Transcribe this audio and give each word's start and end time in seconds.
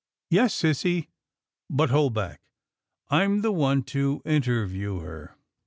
"Yes, 0.31 0.59
sissy, 0.59 1.09
but 1.69 1.91
hold 1.91 2.15
back. 2.15 2.41
I'm 3.09 3.41
the 3.41 3.51
one 3.51 3.83
to 3.93 4.23
in 4.25 4.41
terview 4.41 4.99
her. 5.03 5.35